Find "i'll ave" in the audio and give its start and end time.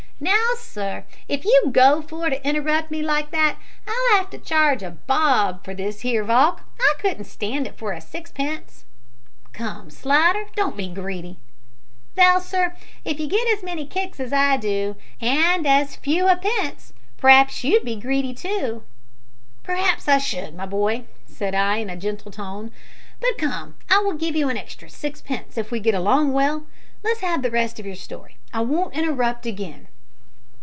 3.87-4.29